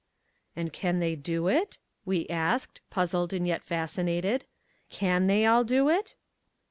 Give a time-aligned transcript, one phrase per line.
[0.55, 4.45] "And can they do it?" we asked, puzzled and yet fascinated.
[4.89, 6.15] "Can they all do it?"